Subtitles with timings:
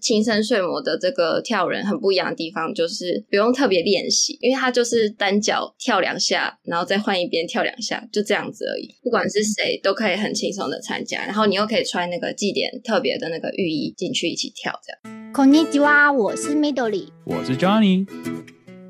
[0.00, 8.88] 青森睡魔的这个跳人很不一样的地方，就是不用特别练习，因为它就是单脚跳两下，然后再换一边跳两下，就这样子而已。
[9.02, 15.32] 不管是谁都可以很轻松的参加，然后你又可以穿那个祭典特别的那个浴衣进去一起跳，这样。
[15.32, 18.06] こんにちは，我是 Midori，我是 Johnny。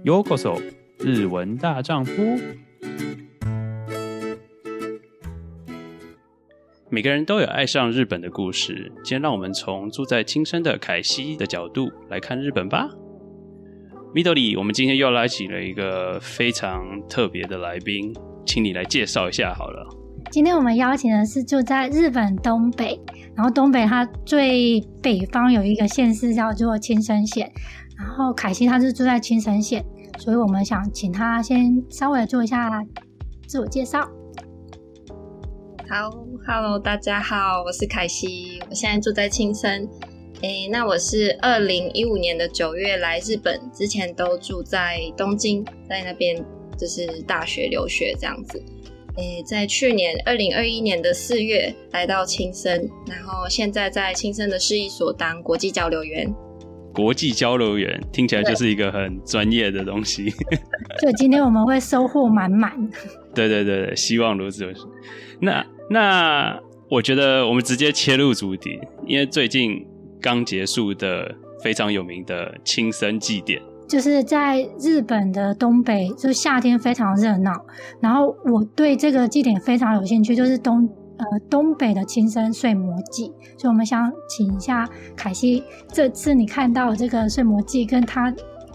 [0.04, 0.58] ようこそ，
[0.98, 2.10] 日文大丈夫。
[6.92, 8.90] 每个人都有爱上日本的故事。
[9.04, 12.90] 今天让我们从住在青森的凯西的角度来看日本吧。
[14.12, 18.12] Midori，我们今天又来起了一个非常特别的来宾，
[18.44, 19.86] 请你来介绍一下好了。
[20.32, 23.00] 今天我们邀请的是住在日本东北，
[23.36, 27.48] 然后东北它最北方有一个县市叫做青森县，
[27.96, 29.84] 然后凯西他是住在青森县，
[30.18, 32.84] 所以我们想请他先稍微做一下
[33.46, 34.00] 自我介绍。
[35.88, 36.10] 好
[36.52, 39.88] ，Hello，大家好，我是凯西，我现在住在青森。
[40.40, 46.44] 诶，那我是二零一五年的九月来日本，之前都住在东京，在那边
[46.76, 48.60] 就是大学留学这样子。
[49.16, 56.34] 诶，在去年二零二一年的四月来到青森，然后现在在青森的市役所当国际交流员。
[56.92, 60.24] 国际交流员听起来就是一个很专业的东西。
[61.00, 62.72] 对，今天我们会收获满满。
[63.32, 64.66] 对对对对，希望如此。
[65.38, 65.64] 那。
[65.92, 66.56] 那
[66.88, 69.84] 我觉得我们直接切入主题，因为最近
[70.22, 71.34] 刚结束的
[71.64, 77.52] 非常有名的青森祭典，就是在日本的东北，就夏天非常热闹。
[78.00, 80.88] 然后我对这个祭典非常有兴趣，就是东
[81.18, 83.24] 呃东北的青森睡魔祭，
[83.58, 88.32] 所以我们想请一下凯西，这次你看到这个睡魔祭，跟他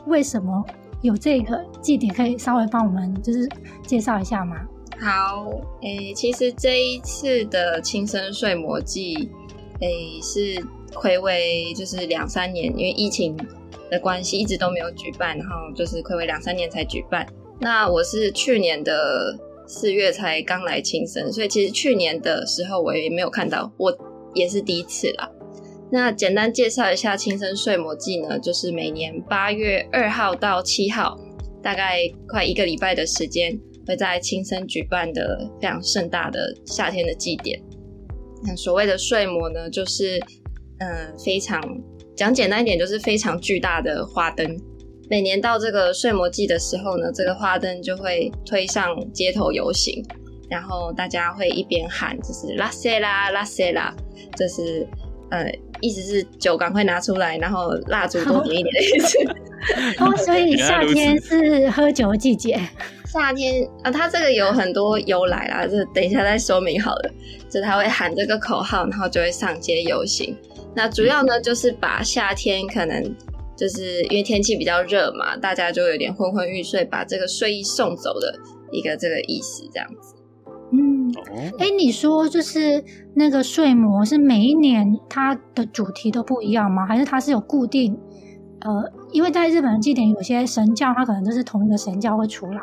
[0.07, 0.65] 为什么
[1.01, 3.47] 有这个祭典，可以稍微帮我们就是
[3.83, 4.57] 介绍一下吗？
[4.99, 5.51] 好，
[5.81, 9.29] 诶、其实这一次的青森睡魔祭，
[9.81, 10.55] 诶、是
[10.93, 13.35] 睽违就是两三年，因为疫情
[13.91, 17.27] 的关系，一直都没有举办，然后就是睽违两三年才举办。
[17.59, 23.95] 那我是去年的四月才刚来青森，所以其实去年的时候我也没有看到，我
[24.33, 25.29] 也是第一次啦。
[25.91, 31.19] 那简单介绍一下青森睡魔祭呢，就是每年八月二号到七号，
[31.61, 33.59] 大概快一个礼拜的时间。
[33.87, 37.61] 会在青森举办的非常盛大的夏天的祭典。
[38.43, 40.19] 那所谓的睡魔呢，就是
[40.79, 41.61] 嗯、呃，非常
[42.15, 44.57] 讲简单一点，就是非常巨大的花灯。
[45.09, 50.03] 每年到这个睡魔祭的时候呢，这个花灯就会推上街头游行，
[50.49, 53.95] 然后大家会一边喊，就是拉塞拉拉塞拉，
[54.37, 54.87] 就是
[55.31, 59.17] 呃，意思是酒赶快拿出来，然后蜡烛多点一点的意思。
[60.03, 62.59] 哦，所以 夏天是喝酒的季节。
[63.17, 67.11] 夏天啊，它这个有很多由来啦，这等一下再说明好了。
[67.49, 70.35] 就他会喊这个口号，然后就会上街游行。
[70.75, 73.01] 那主要呢，就是把夏天可能
[73.55, 78.37] 就是因为天气比较热嘛，大家就有点昏昏欲睡，把这个睡意送走的
[78.73, 80.15] 一个这个意思，这样子。
[80.73, 81.13] 嗯，
[81.57, 82.83] 哎、欸，你说就是
[83.13, 86.85] 那个睡魔是每一年它的主题都不一样吗？
[86.85, 87.97] 还是它是有固定？
[88.59, 92.61] 呃，因为在日本的祭典，有些神教它可能就是同一个神教会出来。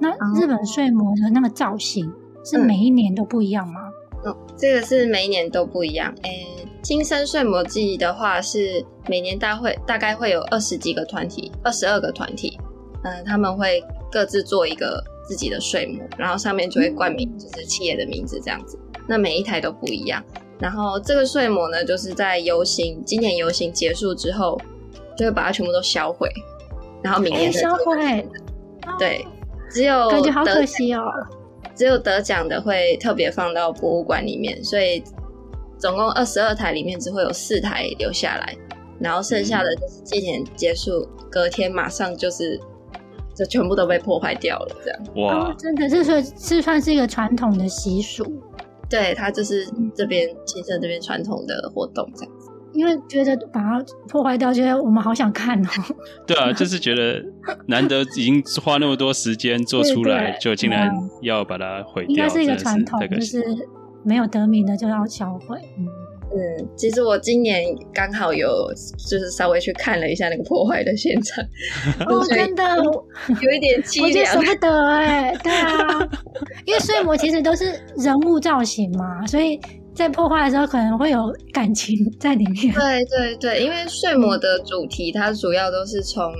[0.00, 0.10] 那
[0.40, 2.12] 日本睡魔的那个造型
[2.44, 3.80] 是每一年都不一样吗？
[4.24, 6.12] 嗯，这个是每一年都不一样。
[6.22, 6.46] 诶、
[6.82, 12.58] 新生睡魔祭的话是每年大会大概会有二十几个团体，二十二个团体，
[13.04, 18.78] 嗯、呃，他们会各自做一个自己的睡魔，然后上面就会冠名就是企业的名字这样子。
[19.06, 20.22] 那每一台都不一样。
[20.58, 24.60] 然后这个睡魔呢，就是在游行今年游行结束之后，
[25.16, 26.28] 就会把它全部都销毁，
[27.02, 28.28] 然后明年销毁，
[28.98, 29.24] 对。
[29.70, 31.02] 只有感觉好可惜哦。
[31.74, 35.02] 只有得奖的会特别放到博物馆里面，所以
[35.78, 38.56] 总共二十二台里面只会有四台留下来，
[38.98, 42.58] 然后剩下的就是祭典结束隔天马上就是
[43.32, 45.00] 就全部都被破坏掉了，这样。
[45.16, 48.24] 哇，哦、真的，是算是算是一个传统的习俗。
[48.90, 52.32] 对，它就是这边青森这边传统的活动这样。
[52.74, 55.70] 因为觉得把它破坏掉，觉得我们好想看哦。
[56.26, 57.22] 对啊， 就是觉得
[57.66, 60.90] 难得已经花那么多时间做出来，就竟然
[61.22, 63.42] 要把它毁掉，应该是一个传统，就是
[64.04, 65.58] 没有得名的就要销毁。
[66.30, 68.70] 嗯，其实我今年刚好有
[69.08, 71.42] 就是稍微去看了一下那个破坏的现场，
[72.06, 72.62] 哦， 真的
[73.40, 75.34] 有一点凄凉，我觉得舍不得哎。
[75.42, 76.08] 对啊，
[76.66, 79.58] 因为睡魔其实都是人物造型嘛，所以。
[79.98, 82.72] 在破坏的时候可能会有感情在里面。
[82.72, 86.32] 对对对，因为睡魔的主题它主要都是从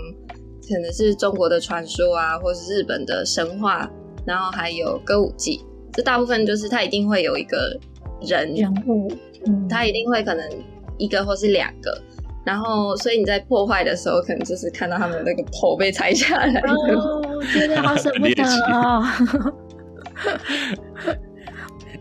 [0.68, 3.90] 可能是中国的传说啊，或是日本的神话，
[4.24, 5.60] 然后还有歌舞伎。
[5.92, 7.76] 这大部分就是它一定会有一个
[8.22, 9.10] 人人物，
[9.48, 10.48] 嗯，它一定会可能
[10.96, 12.00] 一个或是两个。
[12.46, 16.60] 然后所以你在破坏的时候，可能就是看到他们那个头被拆下来。
[16.60, 19.04] 哦，觉得好舍不得哦。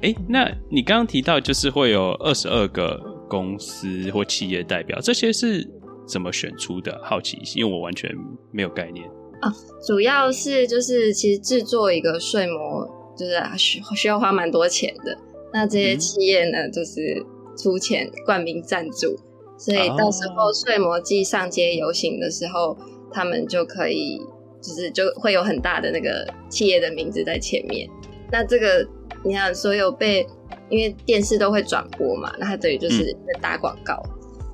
[0.01, 5.67] 哎、欸，那你刚刚提到就是会有二十二个公司或企业代表，这些是
[6.07, 6.99] 怎么选出的？
[7.03, 8.09] 好奇，因为我完全
[8.51, 9.05] 没有概念。
[9.41, 9.51] 啊，
[9.85, 15.17] 主要是就是其实制作一个睡模，就是需需要花蛮多钱的。
[15.51, 17.25] 那这些企业呢，嗯、就是
[17.57, 19.17] 出钱冠名赞助，
[19.57, 22.77] 所以到时候睡模季上街游行的时候，哦、
[23.11, 24.19] 他们就可以
[24.61, 27.89] 就是就会有很大的那个企业的名字在前面。
[28.31, 28.87] 那这个。
[29.23, 30.25] 你看，所有被
[30.69, 34.01] 因为电视都会转播嘛，那它等于就是在打广告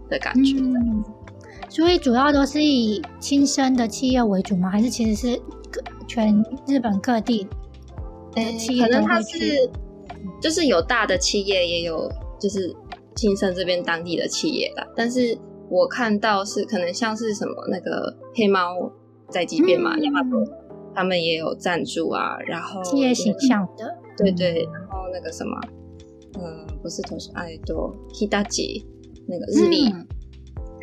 [0.09, 0.57] 的感觉。
[0.57, 1.03] 嗯，
[1.69, 4.69] 所以主要都是以亲生的企业为主吗？
[4.69, 5.37] 还是其实是
[5.69, 7.45] 各全日本各地
[8.33, 8.85] 的企业？
[8.85, 9.69] 可能它是
[10.41, 12.09] 就是有大的企业，也有
[12.39, 12.73] 就是
[13.15, 14.87] 亲生这边当地的企业吧。
[14.95, 15.37] 但是
[15.69, 18.91] 我看到是可能像是什么那个黑猫
[19.29, 20.31] 宅急便嘛，亚马逊
[20.95, 23.85] 他们也有赞助啊，然后企业形象的。
[24.17, 25.59] 对对，然后那个什么，
[26.39, 28.83] 嗯，不是同时爱多，Hitachi
[29.27, 30.07] 那个日历，嗯、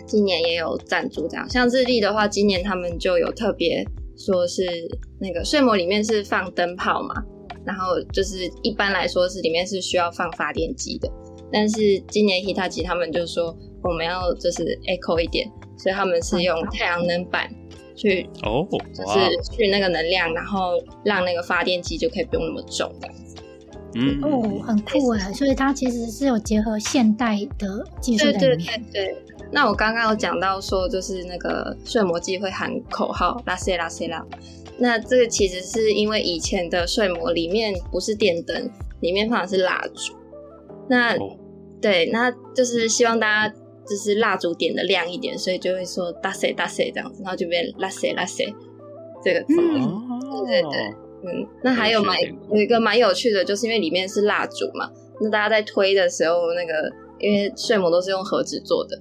[0.05, 1.49] 今年也有赞助这样。
[1.49, 3.87] 像日历的话，今年他们就有特别
[4.17, 4.65] 说是
[5.21, 7.15] 那个睡魔里面是放灯泡嘛，
[7.65, 11.09] 然后就是一般来说是里面是需要放发电机的，
[11.53, 15.49] 但是今年 Hitachi 他们就说我们要就是 eco 一点，
[15.79, 17.49] 所以他们是用太阳能板。
[18.01, 20.73] 去哦，就是去那个能量，然后
[21.05, 23.37] 让那个发电机就可以不用那么重这样子。
[23.95, 28.83] 嗯哦，很酷哎，所以它其实是有结合现代的技术在里面。
[28.91, 29.17] 对对对。
[29.53, 34.25] 那我刚刚有讲到说，就是那个睡模季会喊口号拉塞拉塞拉。
[34.79, 38.71] 那这个其实是因为以前的睡魔里面不是电灯，
[39.01, 40.15] 里面放的是蜡烛。
[40.89, 41.37] 那、哦、
[41.83, 43.55] 对，那就是希望大家。
[43.91, 48.47] 就是蜡烛点的亮一点，所以就会说“大谁大谁”这样子，然后就变“拉谁拉谁”
[49.25, 49.55] 这个字。
[49.59, 50.81] 嗯，对对对，
[51.25, 51.47] 嗯。
[51.65, 54.89] 那还有蛮有一个蛮有趣的，就是因为里面是蜡烛嘛，
[55.21, 56.89] 那大家在推的时候，那个
[57.19, 58.97] 因为睡魔都是用盒子做的，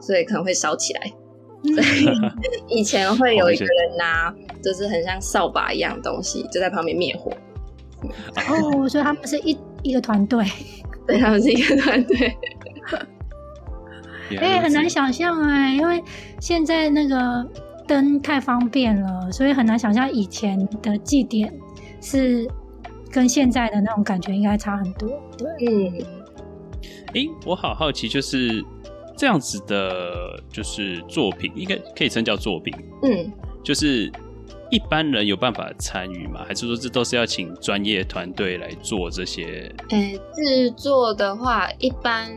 [0.00, 1.12] 所以可能会烧起来。
[1.62, 7.30] 所 以以前会有一个人拿，就是很像扫把一样的东西，就在旁边灭火。
[8.50, 10.44] 哦，所以他们是一一个团队，
[11.06, 12.36] 对，他们是一个团队。
[14.30, 16.02] 哎、欸，很难想象哎，因为
[16.40, 17.46] 现在那个
[17.86, 21.52] 灯太方便了，所以很难想象以前的祭典
[22.00, 22.48] 是
[23.10, 25.08] 跟现在的那种感觉应该差很多。
[25.36, 26.06] 对，嗯。
[27.08, 28.64] 哎、欸，我好好奇，就是
[29.16, 32.74] 这样子的，就是作品，应该可以称叫作品。
[33.02, 33.30] 嗯，
[33.62, 34.10] 就是
[34.70, 36.42] 一般人有办法参与吗？
[36.48, 39.70] 还是说这都是要请专业团队来做这些？
[39.90, 42.30] 呃、欸，制作的话，一般。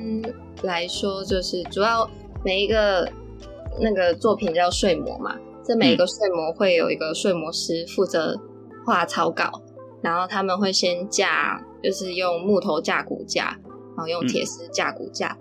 [0.64, 2.10] 来说，就是主要
[2.44, 3.08] 每一个
[3.80, 8.40] 那个作品叫睡魔嘛，这每一个睡魔会有一个睡魔师负责
[8.86, 9.62] 画草稿，
[10.02, 13.58] 然后他们会先架，就是用木头架骨架，
[13.96, 15.38] 然后用铁丝架骨架，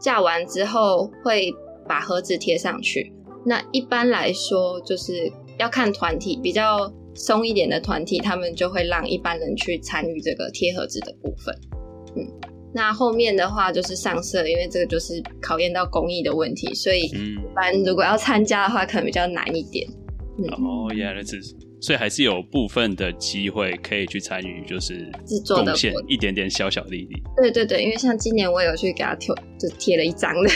[0.00, 1.52] 架完之后会
[1.88, 3.12] 把盒子贴上去。
[3.44, 11.54] 那一般来说，就是要看团体，比较松一点的团体，他们就会让一般人去参与这个贴盒子的部分，
[12.14, 12.51] 嗯。
[12.74, 19.86] 那后面的话就是上色，因为这个就是考验到工艺的问题，所以一般如果要参加的话，可能比较难一点。
[20.38, 21.38] 嗯、哦，原来如此，
[21.82, 24.94] 所以还是有部分的机会可以去参与，就是
[25.26, 27.20] 制作的贡献一点点小小力量。
[27.36, 30.50] 对对对，因为像今年我有去给他贴，就贴了一张的，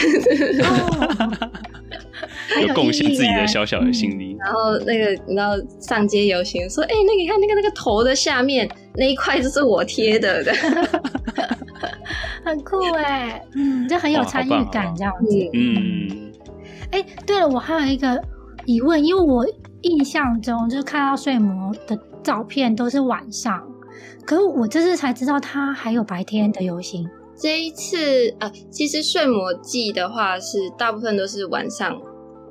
[2.67, 4.35] 有贡献自己的小小的心力。
[4.39, 10.43] 然后那个你知道上街游行说，哎、欸，那个你看那个那个头的下面那一块就是我贴的。
[12.47, 15.37] 很酷哎，嗯，就很有参与感这样子。
[15.53, 16.31] 嗯，
[16.91, 18.23] 哎、欸，对了，我还有一个
[18.65, 19.45] 疑问，因为我
[19.81, 23.67] 印象中就是看到睡魔的照片都是晚上，
[24.25, 27.05] 可是我这次才知道他还有白天的游行。
[27.35, 32.01] 这一次呃，其实睡魔季的话是大部分都是晚上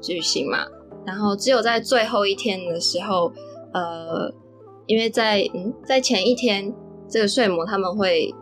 [0.03, 0.59] 举行嘛，
[1.07, 3.33] 然后只有在最后一天的时候，
[3.73, 4.31] 呃，
[4.87, 6.73] 因为在嗯在前一天
[7.09, 8.35] 这个睡魔他们会。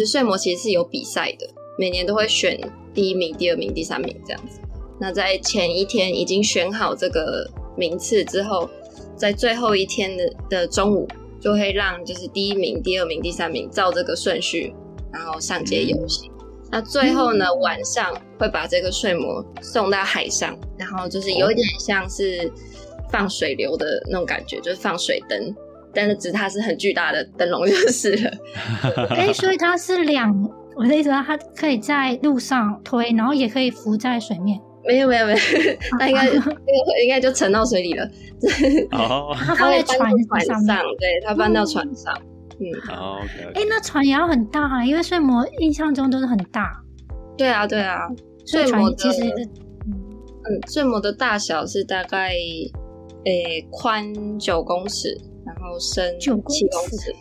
[0.00, 1.46] 就睡模其实是有比赛的，
[1.78, 2.58] 每年都会选
[2.94, 4.58] 第一名、第二名、第三名这样子。
[4.98, 8.68] 那在前一天已经选好这个名次之后，
[9.14, 11.06] 在最后一天的的中午，
[11.38, 14.74] 就会让就是第一名、第二名、第三名照这个顺序，
[15.12, 16.30] 然后上街游行。
[16.70, 22.50] 那最后呢，晚上会把这个睡模送到海上，然后就是有一点像是
[23.10, 25.54] 放水流的那种感觉，就是放水灯。
[25.94, 28.30] 但是，只它是很巨大的灯笼就是了。
[29.10, 30.34] 哎、欸，所以它是两，
[30.76, 34.60] 我的意思说，它可以在路上推，然后也可以浮在水面。
[34.86, 35.38] 没有没有没有，
[35.98, 36.56] 它应该那个
[37.04, 38.04] 应该就沉到水里了。
[38.92, 42.14] 哦，它放在船船上，对，它搬到船上。
[42.58, 43.52] 嗯，哦，OK。
[43.54, 46.72] 哎，那船也要很大啊，因为睡魔印象中都是很大。
[47.36, 48.08] 对啊，对啊，
[48.46, 52.32] 睡魔其实嗯，睡魔的大小是大概
[53.26, 57.14] 诶宽九公尺，然后升九公尺。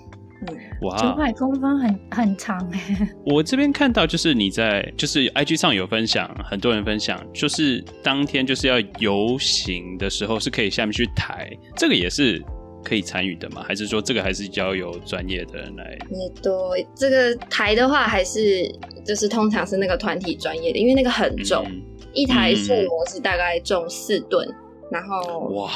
[0.47, 3.09] 嗯，哇，九百公分很很长哎。
[3.25, 12.41] 我这边看到就是你在就是 IG 上有分享，很多人分享，就是当天就是要游行的时候是可以下面去抬，这个也是
[12.85, 13.61] 可以参与的吗？
[13.67, 15.97] 还是说这个还是交由专业的人来？
[16.41, 18.73] 对，这个抬的话还是
[19.05, 21.81] 就是通常是那个团体专业的，因为那个很重，嗯、
[22.13, 24.55] 一台睡魔是大概重四吨，嗯、
[24.89, 25.69] 然后哇。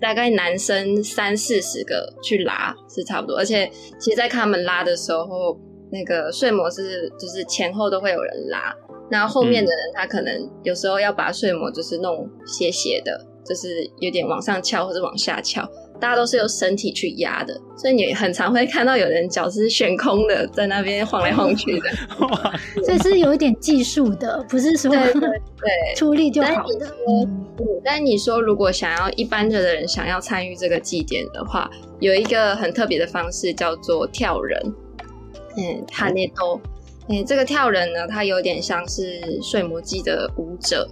[0.00, 5.58] 大概男生三四十个去拉是差不多，而且其实，在看他们拉的时候，
[5.92, 8.74] 那个睡魔是就是前后都会有人拉，
[9.10, 15.68] 那后后面的人他可能有时候要把睡魔就是弄斜斜的，就是有点往上翘或者往下翘。
[16.00, 21.90] 大家都是用身体去压的，所以你很常会看到有人脚是悬空的，在那边晃来晃去的。
[22.20, 22.54] 哇，
[22.84, 25.30] 这是有一点技术的，不是说对，对，
[25.94, 26.86] 出力就好的。
[27.06, 27.46] 嗯，
[27.84, 34.58] 但你说如果想要一般的人想要参与这个祭典的话，有一个很特别的方式叫做跳人。
[35.56, 36.60] 嗯，哈内多。
[37.08, 40.88] 嗯，这个跳人呢，它有点像是睡魔祭的舞者，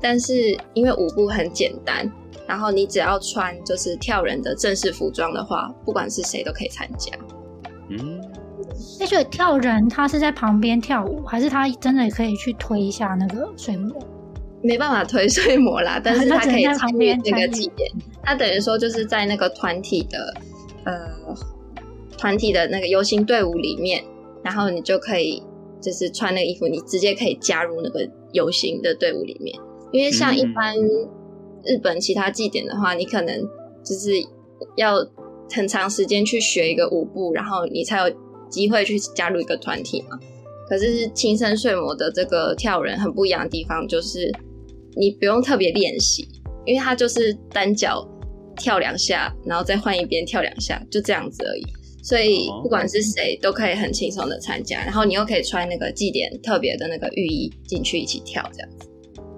[0.00, 2.08] 但是因为舞步很简单。
[2.46, 7.10] 然后你只要穿就是跳人的正式服装的话，不管是谁都可以参加。
[7.88, 8.20] 嗯，
[9.00, 13.98] 那所以跳人他是在旁边跳舞，还是他真的可以去推一下那个睡魔？
[14.62, 17.90] 没办法推睡魔啦，但是他可以参与那个祭典。
[18.22, 20.34] 他等于说就是在那个团体的
[20.84, 20.94] 呃
[22.16, 24.02] 团体的那个游行队伍里面，
[24.42, 25.42] 然后你就可以
[25.80, 29.54] 就是穿那个衣服，你直接可以加入那个游行的队伍里面。
[29.92, 30.74] 因为像一般。
[31.64, 33.40] 嗯日本其他祭典的话，你可能
[33.84, 34.10] 就是
[34.76, 34.96] 要
[35.50, 38.16] 很长时间去学一个舞步，然后你才有
[38.50, 40.18] 机会去加入一个团体嘛。
[40.68, 44.30] 可是青森睡魔的这个跳人很不一样的地方，就是
[44.96, 46.26] 你不用特别练习，
[46.64, 48.06] 因为它就是单脚
[48.56, 51.62] 跳两下，然后再换一边跳两下，就这样子而已。
[52.02, 58.88] 所以不管是谁都可以很轻松的参加，然后你又可以穿那个祭典特别的那个浴衣进去一起跳，这样子。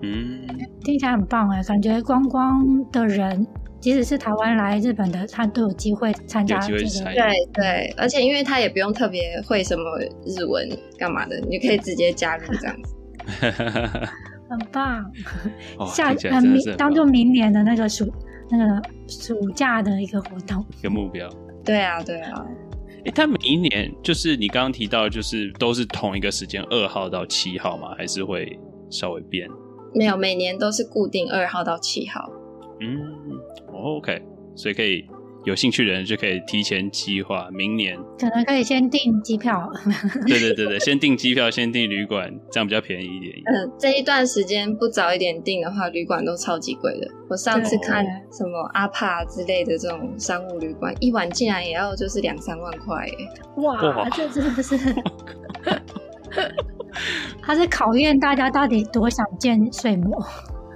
[0.02, 0.46] 嗯，
[0.84, 3.46] 听起来很棒哎，感觉观光的人，
[3.80, 6.78] 即使是台湾来日本的，他都有机会参加这个。
[6.78, 9.82] 对对，而且因为他也不用特别会什么
[10.26, 12.94] 日文干嘛的，你可以直接加入这样子。
[14.48, 15.04] 很棒，
[15.88, 18.08] 下很明当做明年的那个暑
[18.48, 21.28] 那个暑假的一个活动，一个目标。
[21.64, 22.46] 对啊，对啊。
[23.04, 27.88] 哎，他每一年就是你刚刚提到，就是都是同一个时间，二号到七号吗？
[27.98, 28.56] 还是会
[28.88, 29.48] 稍微变？
[29.96, 32.30] 没有，每年都是固定二号到七号。
[32.80, 32.98] 嗯
[33.72, 34.20] ，OK，
[34.54, 35.06] 所以可以
[35.46, 39.72] 有兴趣的人就可以提前计划明年，可能可以先订机票。
[40.26, 43.32] 对对对对，先订机票，先订旅馆，这样比较便宜一点。
[43.46, 47.08] 嗯，这一段时间不早一点订的话，旅馆都超级贵的。
[47.30, 53.08] 我上次看什么阿帕之类的这种商务旅馆，一晚竟然也要就是两三万块。
[53.56, 54.76] 哇，哇这真的是。
[57.46, 60.20] 他是考验大家到底多想见睡魔。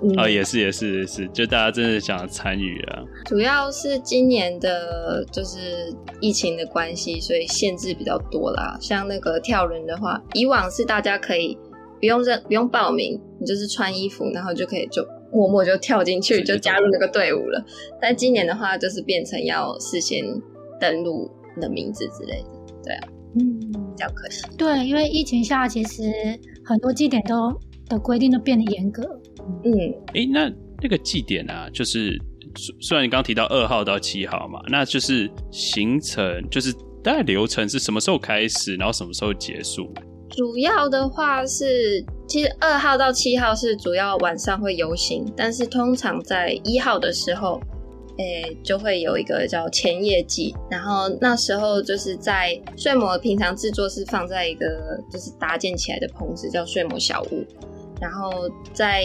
[0.03, 3.03] 嗯、哦，也是也是也是，就大家真的想参与啊。
[3.27, 8.79] 主要是今年的就是疫情的关系，所以限制比较多啦。
[8.81, 11.59] 像那个跳人的话，以往是大家可以
[11.99, 17.63] 不用认不用报名，你就是穿衣服，然后就可以就默默就跳进去，就加入那个队伍了。
[18.01, 20.25] 但今年的话，就是变成要事先
[20.81, 23.09] 登录你的名字之类的，对啊。
[23.39, 24.43] 嗯，比较可惜。
[24.59, 26.11] 对，因为疫情下，其实
[26.71, 27.53] 很多祭典都
[27.89, 29.03] 的规定都变得严格。
[29.65, 29.73] 嗯，
[30.15, 32.17] 哎、欸，那那个祭典啊，就是
[32.81, 36.73] 虽然你刚刚提到二号到七号嘛，那就是行程，就是
[37.03, 39.93] 大概流程是什么时候开始，然后什么时候结束？
[40.31, 47.61] 主要的话是，其实二号到七号是主要晚上会游行，但是通常在一号的时候。
[48.21, 57.43] 诶、欸，就会有一个叫前夜祭，然后那时候就是在睡魔平常制作是放在一个就是搭建起来的棚子，叫睡魔小屋。
[57.99, 58.31] 然后
[58.75, 59.05] 在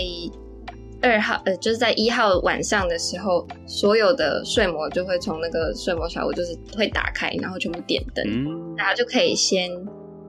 [1.02, 9.72] 二号呃，就是在一号晚上的时候，所有的睡魔就会从那个睡魔小屋就是会打开，然后全部点灯，嗯、大家就可以先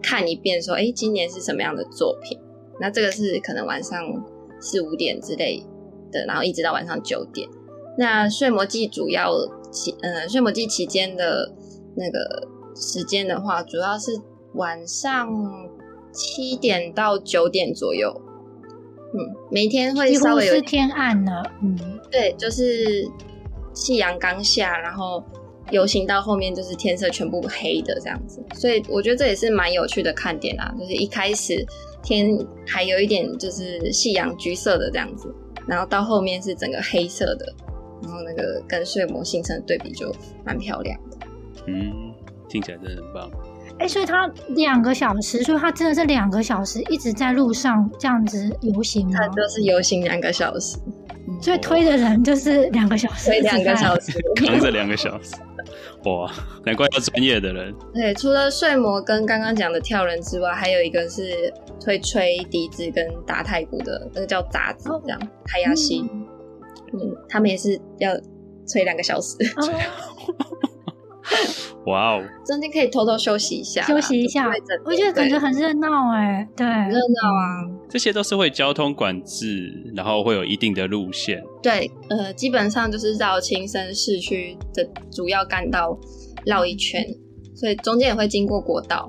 [0.00, 2.38] 看一遍，说诶、欸，今年是什么样的作品。
[2.80, 4.00] 那这个是可能晚上
[4.60, 5.60] 四五点之类
[6.12, 7.48] 的，然后一直到晚上九点。
[7.98, 9.32] 那睡魔祭主要
[9.70, 11.52] 期，呃，睡魔祭期间的
[11.96, 14.12] 那个时间的话，主要是
[14.54, 15.28] 晚上
[16.12, 18.22] 七点到九点左右。
[19.14, 19.18] 嗯，
[19.50, 21.78] 每天会稍微有是天暗了，嗯，
[22.10, 23.08] 对，就是
[23.72, 25.22] 夕阳刚下，然后
[25.70, 31.64] 游行到后面就是天色全部黑的这样子，所以我觉得这也是蛮有趣的看点啊，就是一开始
[32.02, 32.36] 天
[32.66, 35.32] 还有一点就是夕阳橘色的这样子，
[35.66, 37.54] 然后到后面是整个黑色的，
[38.02, 41.26] 然后那个跟睡魔形成的对比就蛮漂亮的，
[41.66, 42.12] 嗯，
[42.48, 43.30] 听起来真的很棒。
[43.78, 49.18] 哎、欸，所以他两个小时，所以他真的是两个小时一直在路上这样子游行吗？
[49.18, 50.78] 他就是游行两个小时，
[51.42, 55.34] 所以推的人就是两个小时，推两个小时，扛着两个小时，
[56.04, 56.32] 哇，
[56.64, 57.74] 难怪要专业的人。
[57.92, 61.52] 对，除了睡魔跟刚刚讲的跳人之外，还有一个是
[61.84, 66.25] 会吹笛子跟打太鼓的，那个叫杂子，这样海牙西，嗯，
[67.28, 68.12] 他们也是要
[68.66, 69.36] 吹两个小时。
[71.86, 72.24] 哇哦！
[72.44, 74.50] 中间可以偷偷休息一下，休息一下。
[74.84, 77.62] 我觉得感觉很热闹哎，对，热闹啊！
[77.88, 81.40] 这些都是会交通管制，然后会有一定的路线。
[81.62, 85.96] 对，呃，基本上就是绕青森市区的主要干道
[86.44, 87.06] 绕一圈，
[87.54, 89.08] 所以中间也会经过国道。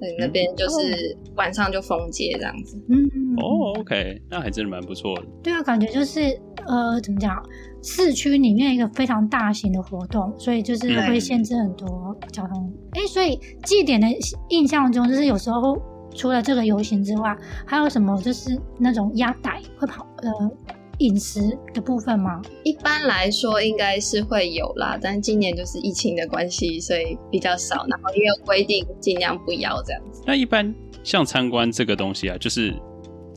[0.00, 2.76] 对，那边就是晚上就封街这样子。
[2.88, 2.96] 嗯，
[3.36, 5.26] 哦，OK，那还真的蛮不错的。
[5.42, 6.36] 对啊，感觉就是
[6.68, 7.42] 呃，怎么讲？
[7.82, 12.72] 市区里面一个非常大型的活动，所以就是会限制很多交通。
[12.92, 14.06] 哎、嗯欸，所以祭典的
[14.50, 15.80] 印象中，就是有时候
[16.14, 20.50] 除了这个游行之外，还有什么就是那种压带会跑呃
[20.98, 22.42] 饮食的部分吗？
[22.64, 27.86] 一般来说应该是会有啦，但今年就是疫情的关系，所以比较少。
[27.88, 30.22] 然后因为规定尽量不要这样子。
[30.26, 32.74] 那一般像参观这个东西啊，就是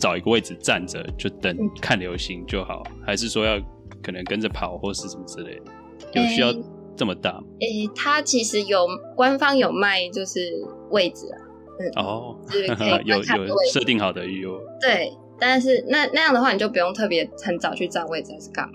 [0.02, 3.58] 找一个位置站着就等看流星就好，嗯、还是说要？
[4.04, 6.52] 可能跟着跑或是什么之类的，有需要
[6.98, 7.44] 这么大吗？
[7.60, 11.38] 诶、欸欸，它其实有官方有卖，就是位置啊，
[11.80, 12.66] 嗯，哦，就是
[13.06, 14.60] 有有设定好的有。
[14.82, 18.74] 对，但是那那样的话，你就不用特别很早去占位置还是干嘛？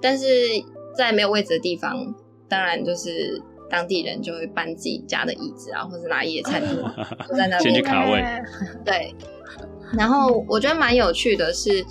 [0.00, 0.24] 但是
[0.96, 2.14] 在没有位置的地方，
[2.48, 6.88] 当然就是当地人就会搬自己家的椅子啊，或者拿野餐桌
[7.28, 8.22] 就 在那边先去卡位。
[8.84, 9.12] 对，
[9.96, 11.82] 然后我觉得蛮有趣的是，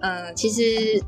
[0.00, 1.02] 嗯、呃，其实。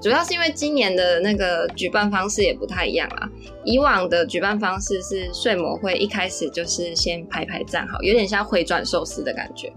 [0.00, 3.28] 主要是因为今年的那个举办方式也不太一样啦。
[3.64, 9.72] 以往的举办方式是睡魔会一开始就是先排排站好，有点像回转寿司的感觉，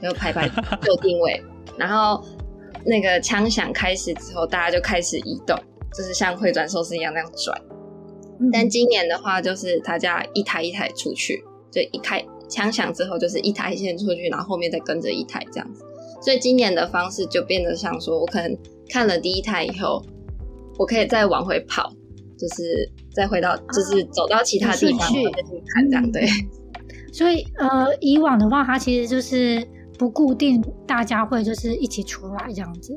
[0.00, 0.48] 就排排
[0.80, 1.42] 就定位，
[1.76, 2.24] 然后
[2.86, 5.58] 那个枪响开始之后，大家就开始移动，
[5.92, 7.60] 就是像回转寿司一样那样转。
[8.52, 15.84] 但今年的话，就是大家一台一台出去，就一开枪响之后，就是一台先出去，然后后面再跟着一台这样子。
[16.20, 18.56] 所以今年的方式就变得像说，我可能。
[18.86, 20.04] 看了第一台以后，
[20.78, 21.90] 我可以再往回跑，
[22.38, 25.24] 就是再回到，就是走到其他地方去
[25.74, 26.28] 看这样对。
[27.10, 29.66] 所以呃，以往的话，它其实就是
[29.98, 32.94] 不固定，大家会就是一起出来这样子。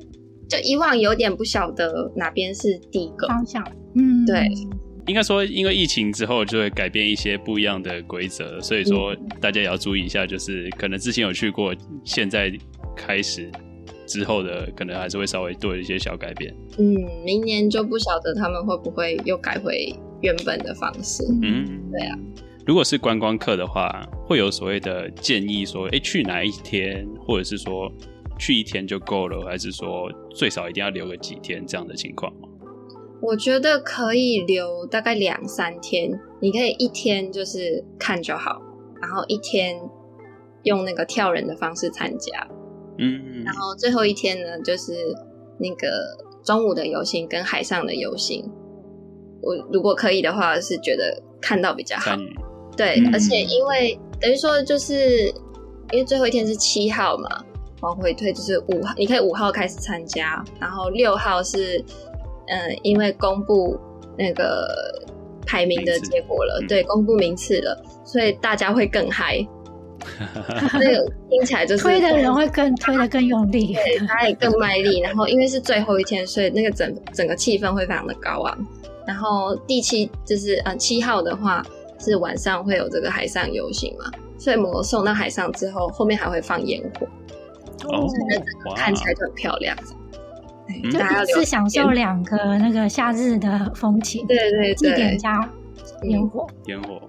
[0.50, 4.46] 就以往有点不晓得哪边是第一个方向，嗯，对。
[5.08, 12.52] 应该说，因为疫情之后就会改变一些不一样的规则，所以说大家也要注意一下，就是可能之前有去过，现在
[12.96, 13.52] 开始。
[14.10, 16.56] 之后的可能还是会稍微多一些小改变。
[16.78, 21.26] 嗯，明年就不晓得他们会不会又改回原本的方式。
[21.44, 22.18] 嗯，对啊。
[22.66, 27.92] 如果是观光客的话，会有所谓的建议说，哎，去哪一天，或者是说
[28.40, 32.47] 去一天就够了，还是说最少一定要留个几天这样的情况吗？
[33.22, 38.62] 我觉得可以留大概两三天，你可以一天就是看就好，
[39.02, 39.80] 然后一天
[40.64, 42.48] 用那个跳人的方式参加。
[43.00, 44.94] 嗯，然后最后一天呢，就是
[45.60, 48.50] 那个中午的游行跟海上的游行。
[49.42, 52.16] 我如果可以的话，是觉得看到比较好。
[52.76, 55.26] 对，嗯、而且因为等于说，就是
[55.92, 57.30] 因为最后一天是七号嘛，
[57.82, 62.17] 往回推就是五号，你可以五号开始参加，然后六号是嗯、
[62.48, 63.78] 呃，因为公布
[64.18, 64.68] 那个
[65.46, 69.46] 排名的结果了，对，公布名次了，所以大家会更嗨。
[70.74, 75.02] 那个听起来就是推的人会更推的更用力，对，他也更卖力。
[75.02, 78.68] 然后因为是最后一天，所以那个整整个气氛会非常的高昂。
[79.06, 81.66] 然后第七就是呃七号的话
[82.00, 87.08] 是晚上会有这个海上游行嘛，所以魔送到海上之后，后面还会放烟火，
[87.90, 88.08] 哦，
[88.76, 89.76] 看起来就很漂亮。
[90.92, 95.34] 就一次享受两个那个夏日的风情，对对对，祭典加
[96.04, 97.02] 烟火，烟火。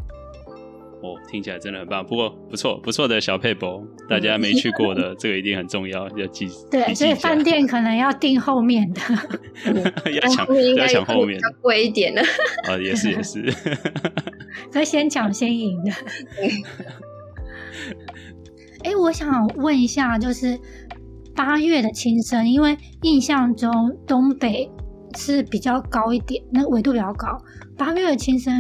[1.01, 2.05] 哦，听起来真的很棒。
[2.05, 6.49] 不过不错，不错的小配博，大家没去过的，这个一定很重要，要记。
[6.68, 9.01] 对，所以饭店可能要订后面的，
[10.11, 10.44] 要抢
[10.77, 12.21] 要抢后面，贵一点的。
[12.68, 13.40] 啊，也是也是，
[14.73, 15.92] 可以先抢先赢的。
[18.83, 20.59] 哎、欸，我想问一下，就是
[21.38, 23.70] 八月的轻生，因为印象中
[24.05, 24.68] 东北
[25.16, 27.29] 是比较高一点，那纬度比较高。
[27.77, 28.53] 八月的轻生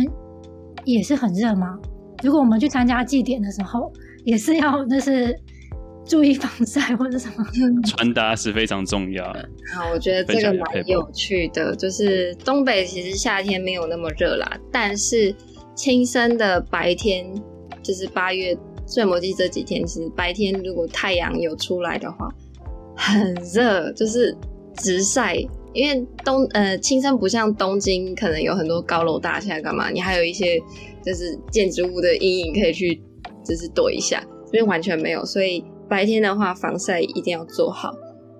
[0.84, 1.76] 也是很热吗？
[2.22, 3.92] 如果我们去参加祭典的时候，
[4.24, 5.36] 也是要那是
[6.06, 7.44] 注意防晒或者什么？
[7.84, 9.24] 穿搭是非常重要。
[9.32, 9.40] 的。
[9.74, 15.34] 啊，我觉得这个蛮有趣的，就是东北其实夏天没有那么热啦，但是
[15.74, 17.26] 轻生的白天
[17.82, 22.28] 就是八月睡魔祭这几天，其实白天如果太阳有出来的话，
[22.98, 24.36] 很热，就是
[24.76, 25.36] 直晒。
[25.74, 30.58] 因为东呃青森不像东京，可能有很多高楼大厦干嘛，你还有一些
[31.04, 33.00] 就是建筑物的阴影可以去
[33.44, 37.94] 就是躲一下，这边完全没有，所以白天的话防晒一定要做好，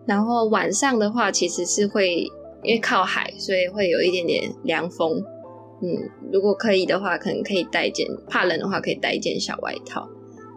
[0.06, 2.22] 然后晚上的话其实是会
[2.64, 5.22] 因为靠海，所以会有一点点凉风，
[5.82, 10.08] 嗯，如果可以的话，可能可以带一件，怕冷的话可以带一件小外套。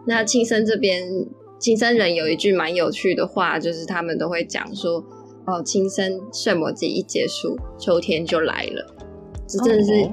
[0.06, 1.06] 那青森这边
[1.62, 5.02] 青森人有一句蛮有趣的话，就是他们都会讲说。
[5.44, 8.94] 哦，青森睡魔祭一结束，秋天就来了。
[9.48, 10.08] 这真的是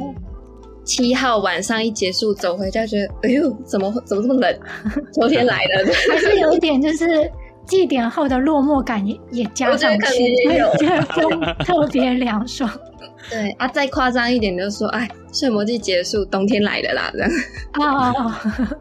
[0.84, 4.60] 七号晚上一结束，走回家觉得，哎呦，怎么怎么这么冷？
[5.14, 7.32] 秋天来了，还是有一点就是
[7.68, 10.36] 祭典后的落寞感也也加上去，
[10.80, 12.68] 觉得风 特别凉爽。
[13.30, 17.30] 对啊，再夸张一点就是说，哎，睡魔祭结束，冬天来了啦，这样。
[17.76, 18.78] 哦，哦，哦，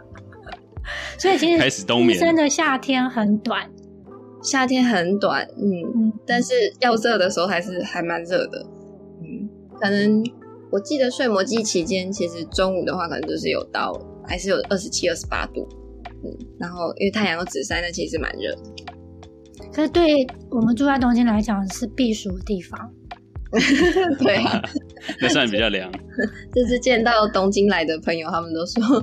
[1.18, 3.70] 所以其实青森的夏天很短。
[4.40, 8.64] 夏天很短，嗯，嗯，但是要热的时候还是还蛮热的，
[9.20, 9.48] 嗯，
[9.80, 10.24] 可能
[10.70, 15.68] 我记得睡魔季期间，其实中午的话可能就是有到，还是有二十七、二十八度，
[16.24, 18.62] 嗯，然后因为太阳又直晒，那其实蛮热的。
[19.72, 22.92] 可是对我们住在东京来讲，是避暑的地方。
[24.22, 24.62] 对啊，
[25.20, 25.90] 那算比较凉。
[26.52, 29.02] 这次见到东京来的朋友，他们都说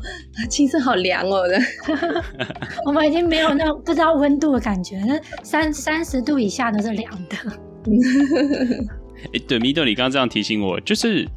[0.50, 1.60] 青森好凉哦的。
[2.86, 7.36] 我们已经没有那不知道温度的感觉，那三三十度以下都是凉的。
[9.34, 11.28] 哎、欸，对，米豆，你刚刚这样提醒我，就是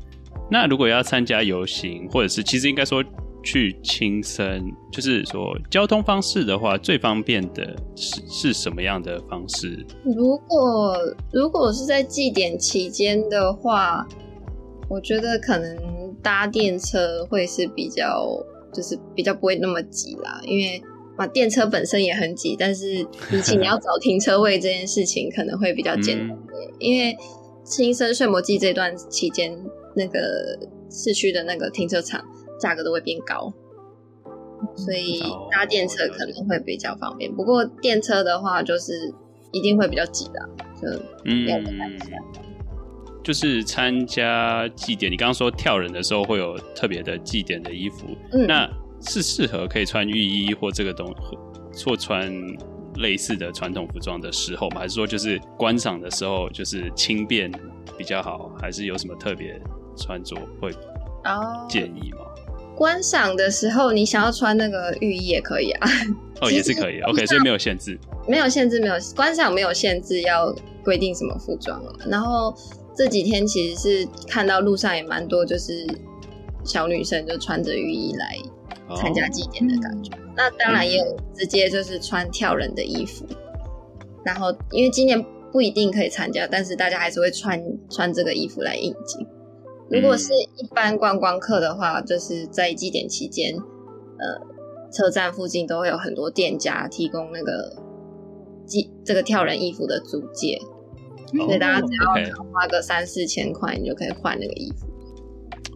[0.50, 3.02] 那如果要参加游行，或者是其实应该说。
[3.40, 9.86] 去青森，就是说交通方式的话，最方便的是是什么样的方式？
[10.04, 10.96] 如果
[11.32, 14.04] 如果是在祭典期间的话，
[14.88, 18.26] 我觉得可能搭电车会是比较，
[18.72, 20.40] 就是比较不会那么挤啦。
[20.44, 20.82] 因为
[21.16, 26.36] 嘛，电车本身也很挤，但是 比起你要找停车位这件事情，可能会比较简单。
[26.36, 27.16] 嗯、因为
[27.64, 29.58] 新生睡魔季这段期间，
[29.94, 30.58] 那个
[30.90, 32.24] 市区的那个停车场。
[32.60, 33.52] 价格都会变高，
[34.74, 35.22] 所以
[35.52, 37.32] 搭电车可能会比较方便。
[37.32, 39.14] 不过电车的话，就是
[39.52, 40.40] 一定会比较挤的，
[40.74, 40.88] 就
[41.24, 41.46] 嗯，
[43.28, 48.66] 就是参加祭典，你刚刚说跳人的时候会有特别的祭典的衣服，嗯、那
[49.02, 51.14] 是适合可以穿浴衣或这个东
[51.84, 52.32] 或穿
[52.94, 54.80] 类似的传统服装的时候吗？
[54.80, 57.52] 还是说就是观赏的时候就是轻便
[57.98, 58.50] 比较好？
[58.58, 59.60] 还是有什么特别
[59.94, 60.70] 穿着会
[61.68, 62.20] 建议吗？
[62.20, 62.24] 哦
[62.78, 65.90] 观赏的时候，你想要穿那个浴衣也可以啊。
[66.40, 67.00] 哦，也是可以。
[67.00, 67.98] OK，所以没有限制。
[68.28, 71.92] 没有限制，没有观赏，没有限制要规定什么服装了。
[72.08, 72.54] 然后
[72.98, 75.86] 这几天其实是看到路上也蛮多，就是
[76.64, 78.36] 小女生就穿着浴衣来
[78.96, 80.12] 参加祭典的感觉。
[80.16, 83.24] 哦、那当然也有直接就是穿跳人的衣服。
[83.30, 83.36] 嗯、
[84.24, 89.24] 然后因为今年不一定可以参加，但是大家还是会穿穿这个衣服来应景。
[89.88, 93.54] 如果是一般观光客的话，就是在祭典期间，
[94.18, 97.76] 呃，车站附近都会有很多店家提供那个
[98.66, 100.68] 祭这个跳人衣服的租借，嗯、
[101.36, 104.86] 所以大家只要花个三四千块，你就可以换那个衣服。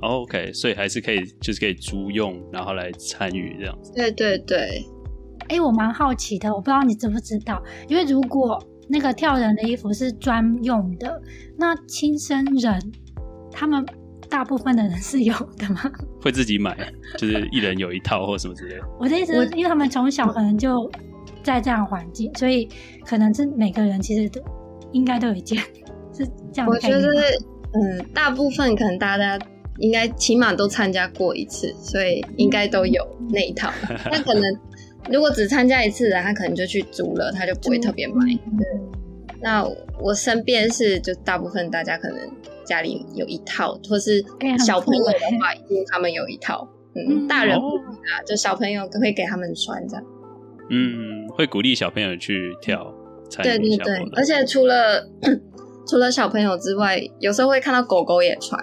[0.00, 3.92] OK，所以还是可以，就是可以租用，然后来参与这样子。
[3.94, 4.84] 对对对。
[5.48, 11.20] 哎、欸，我蛮好奇的，我不知道你知不知道，因为如果那个跳人的衣服是专用的，
[11.58, 12.92] 那亲生人
[13.50, 13.84] 他们。
[14.30, 15.82] 大部分的人是有的吗？
[16.22, 16.74] 会自己买，
[17.18, 18.82] 就是一人有一套或什么之类的。
[18.98, 20.90] 我的意思是，因为他们从小可能就
[21.42, 22.66] 在这样环境，所以
[23.04, 24.40] 可能是每个人其实都
[24.92, 25.58] 应该都有一件，
[26.16, 26.66] 是这样。
[26.66, 27.08] 我觉得，
[27.72, 29.38] 嗯，大部分可能大家
[29.78, 33.72] 应该起码都参加过一次，所以应该都有那一套。
[34.10, 34.42] 那可能
[35.10, 38.26] 如果只参加一次的，他可能就去租了，他就不会特别买。
[38.26, 38.80] 对。
[39.40, 39.66] 那
[40.00, 42.18] 我身边是，就大部分大家可能。
[42.64, 44.24] 家里有一套，或是
[44.64, 46.66] 小朋友的话，一定他们有一套。
[46.94, 50.04] 嗯，大人不啊，就小朋友会给他们穿这样。
[50.70, 52.94] 嗯，会鼓励小朋友去跳。
[53.40, 55.06] 对对对，而且除了
[55.88, 58.60] 除了小朋友之外，有时候会看到狗狗也穿。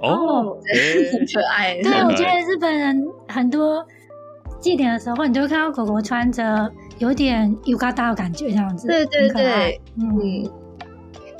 [0.00, 0.56] 哦，
[1.12, 1.74] 很可爱。
[1.82, 3.84] 对，我觉得日本人很多
[4.60, 8.86] 祭典的时候，你就会看到狗狗穿着有点浴衣的感觉这样子。
[8.86, 10.50] 对对对，嗯。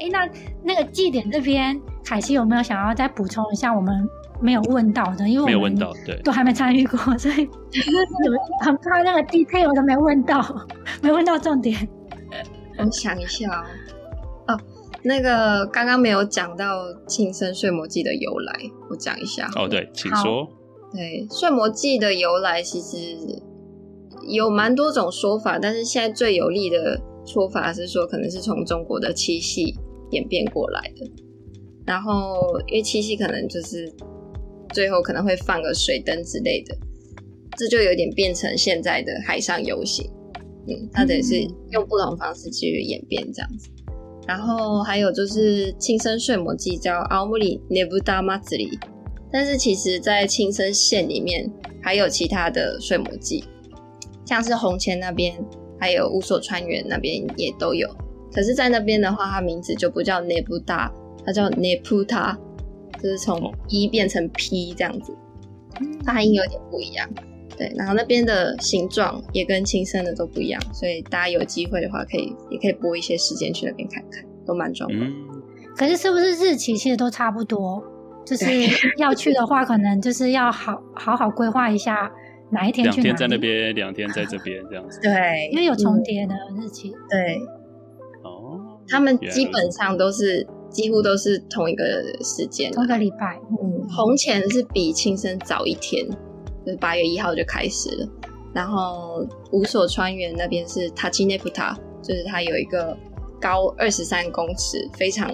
[0.01, 0.29] 哎、欸，那
[0.63, 4.09] 那个祭典这边，凯西有没有想要再补充一下我们
[4.41, 5.29] 没有问到的？
[5.29, 10.41] 因为我们没有问到，对，都还没参与过，所以 你们 很怕那个 detail 都没问到，
[11.03, 11.77] 没问到重点。
[12.79, 13.65] 我想一下
[14.47, 14.61] 哦，哦，
[15.03, 18.53] 那个刚刚没有讲到庆生睡魔记的由来，
[18.89, 19.51] 我讲一下。
[19.57, 20.49] 哦，对，请说。
[20.93, 22.97] 对，睡魔记的由来其实
[24.29, 29.75] 有蛮多种说法，但是现在最有力的说法是说，可能是从中国的七夕
[30.13, 31.11] 演变过来的。
[31.85, 33.93] 然后因为七夕可能就是
[34.73, 36.77] 最后可能会放个水灯之类的，
[37.57, 40.11] 这就有点变成现在的海上游行。
[40.68, 41.42] 嗯，它得是
[41.72, 43.70] 用不同方式继续演变这样子。
[44.26, 48.80] 然后还有就是青森睡魔祭叫青森ねぶた祭り，
[49.32, 53.44] 但是其实在青森县里面还有其他的睡魔祭，
[54.26, 55.36] 像是弘前那边
[55.80, 57.88] 还有五所川原那边也都有。
[58.32, 60.90] 可是，在那边的话，它名字就不叫ねぶた，
[61.24, 62.36] 它叫ねぷた，
[63.02, 65.14] 就是从一变成 P 这样子，
[66.04, 67.08] 发音有点不一样。
[67.59, 75.03] 对，然后那边的形状也跟青森的都不一样，所以大家有机会的话，可以也可以拨一些时间去那边看看，都蛮壮观。
[75.03, 75.13] 嗯，
[75.77, 77.83] 可是是不是日期其实都差不多？
[78.25, 78.45] 就是
[78.99, 82.13] 要去的话，可能就是要好好好规划一下
[82.53, 83.05] 哪一天去哪。
[83.05, 85.01] 两天在那边，两天在这边这样子。
[85.03, 86.91] 对，因为有重叠的日期。
[86.91, 87.37] 嗯、对。
[88.23, 88.79] 哦。
[88.87, 91.85] 他们基本上都是几乎都是同一个
[92.23, 93.41] 时间，同一个礼拜。
[93.63, 96.07] 嗯，红前是比青森早一天。
[96.69, 98.09] 就是八月一号就开始了，
[98.53, 102.95] 然后五所川原那边是塔吉内普塔，就是它有一个
[103.41, 105.33] 高二十三公尺，非常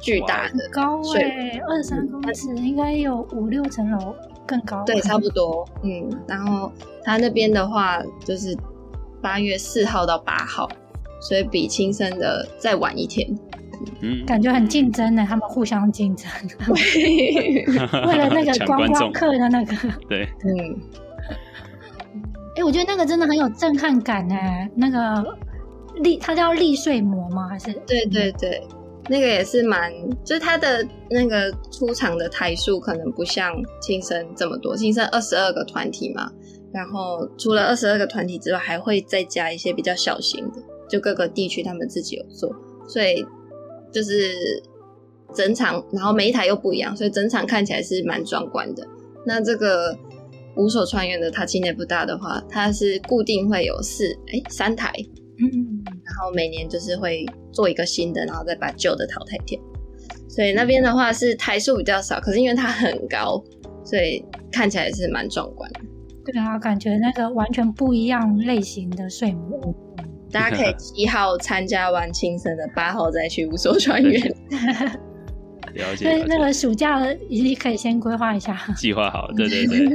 [0.00, 4.14] 巨大的高哎，二十三公尺应该有五六层楼
[4.46, 8.56] 更高，对，差不多，嗯，然后它那边的话就是
[9.20, 10.66] 八月四号到八号，
[11.20, 13.28] 所以比青森的再晚一天。
[14.02, 16.28] 嗯，感觉很竞争呢，他们互相竞争，
[16.68, 19.74] 为了那个观光客的那个，
[20.08, 20.76] 对，嗯，
[22.54, 24.34] 哎、欸，我觉得那个真的很有震撼感呢。
[24.74, 25.36] 那个
[26.02, 27.48] 利，它叫利睡魔吗？
[27.48, 27.72] 还是？
[27.86, 28.62] 对对对，
[29.08, 29.92] 那个也是蛮，
[30.24, 36.30] 就是它的那个出场的台数可能不像青森这么多，青森二十二个团体嘛，
[36.72, 42.54] 然后除了二十二个团体之外，还会再加一些比较小型的，就各个地区他们自己有做，
[42.86, 43.24] 所以。
[43.92, 44.62] 就是
[45.34, 48.86] 整场，然后每一台又不一样，所以整场看起来是蛮壮观的。
[49.26, 49.96] 那这个
[50.56, 54.92] 五所川原的塔吉内不大的话，它是固定会有四哎三台，
[55.38, 59.60] 嗯，然后每年就是会做一个新的，然后再把旧的淘汰掉。
[60.28, 63.42] 所以那边的话是台数比较少，可是因为它很高，
[63.84, 65.80] 所以看起来是蛮壮观的。
[66.24, 69.74] 对啊，感觉那个完全不一样类型的睡魔。
[70.30, 74.20] 大家可以 七号参加完青森的，八号再去五所川原。
[75.74, 76.04] 了解。
[76.04, 79.30] 那那个暑假已经可以先规划一下，计划好。
[79.36, 79.86] 对对对。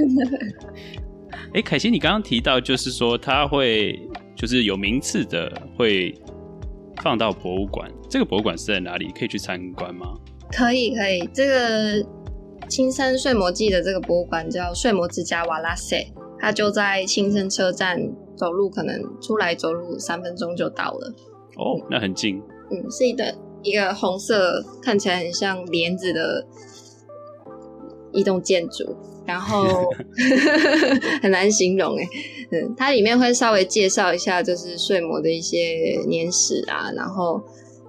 [1.47, 3.99] 哎、欸，凯西，你刚刚提到就是说他会
[4.35, 6.13] 就是有名次的会
[7.01, 9.11] 放到博物馆，这个博物馆是在哪里？
[9.17, 10.13] 可以去参观吗？
[10.51, 12.05] 可以可以，这个
[12.69, 17.99] 青森睡魔祭的这个博物馆叫睡魔之家瓦拉塞，它就在青森车站。
[18.35, 21.13] 走路可能出来走路三分钟就到了
[21.57, 22.41] 哦，那很近。
[22.71, 26.45] 嗯，是一个一个红色看起来很像帘子的
[28.11, 28.95] 一栋建筑，
[29.25, 29.89] 然后
[31.21, 32.03] 很难形容哎。
[32.51, 37.41] 嗯，它里面会稍微介绍一下，就是睡魔的一些年史啊，然后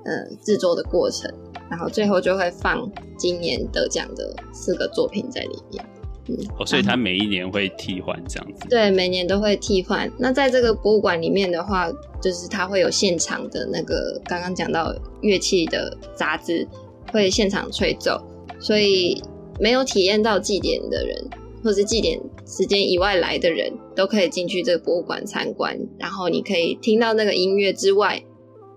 [0.04, 1.32] 嗯制作的过程，
[1.70, 5.84] 然后最后就会放今年得奖的四个作品在里面。
[6.28, 8.68] 嗯、哦，所以它每一年会替换这样子。
[8.68, 10.10] 对，每年都会替换。
[10.18, 11.88] 那在这个博物馆里面的话，
[12.20, 16.66] 就是它会有现场的那个刚刚讲到乐器的杂志，
[17.12, 18.20] 会现场吹奏。
[18.58, 19.22] 所以
[19.60, 21.28] 没有体验到祭典的人，
[21.62, 25.78] 或是祭典时间以外来的人，都可以进去这个博物馆参观。
[25.98, 28.22] 然后你可以听到那个音乐之外，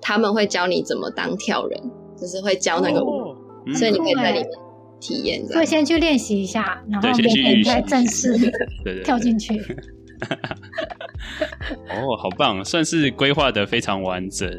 [0.01, 1.81] 他们会教你怎么当跳人，
[2.19, 3.35] 就是会教那个舞，哦
[3.65, 4.49] 嗯、所以你可以在里面。
[4.99, 7.23] 体验，会先去练习一下，然后再
[7.63, 8.35] 再正式
[9.03, 9.59] 跳进去。
[11.89, 14.49] 哦，好棒，算是规划的非常完整，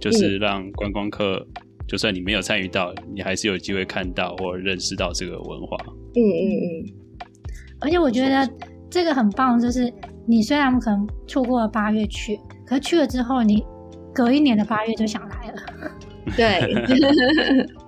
[0.00, 5.76] 就是让观光客，嗯、就算你没有参与到，你还是有机会看到或认识到这个文化。
[6.14, 6.84] 嗯嗯嗯。
[7.80, 8.48] 而且我觉得
[8.88, 9.92] 这个很棒，就是
[10.26, 13.62] 你虽然可能错过了八月去，可是去了之后，你
[14.14, 15.62] 隔一年的八月就想来了。
[16.34, 17.66] 对。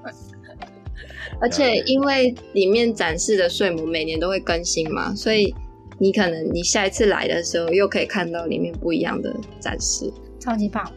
[1.43, 5.53] 而且因为里面展示的睡魔每年都会更新嘛，所以
[5.99, 10.91] 你可能你下一次来的时候又可以看到里面不一样的展示，超级棒。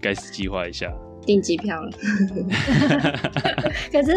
[0.00, 0.92] 该是计划一下
[1.26, 1.90] 订机票了。
[3.92, 4.12] 可是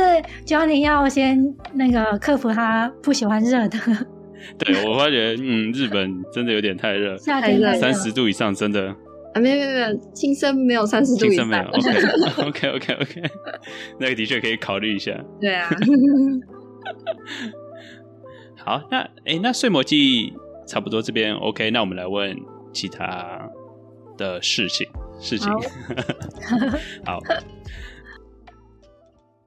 [0.46, 3.78] Johnny 要先那个克服他不喜欢热的。
[4.58, 8.96] 对，我发觉，嗯，日本真的有点太热，夏天三十度以上真的
[9.34, 11.46] 啊，没有没有没有，青森没有三十度以上。
[11.46, 11.64] 青森没有
[12.48, 13.22] ，OK OK OK OK，
[14.00, 15.18] 那个的确可以考虑一下。
[15.40, 15.70] 对啊。
[18.58, 20.34] 好，那哎，那睡魔记
[20.68, 22.36] 差不多这边 OK，那我们来问
[22.74, 23.50] 其他
[24.18, 24.88] 的事情
[25.20, 25.50] 事情。
[25.50, 25.60] 好，
[27.18, 27.20] 好，